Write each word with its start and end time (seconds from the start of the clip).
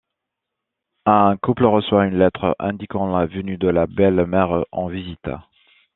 Un 1.05 1.37
couple 1.37 1.65
reçoit 1.65 2.07
une 2.07 2.17
lettre 2.17 2.55
indiquant 2.57 3.05
la 3.15 3.27
venue 3.27 3.57
de 3.59 3.67
la 3.67 3.85
belle-mère 3.85 4.63
en 4.71 4.87
visite. 4.87 5.29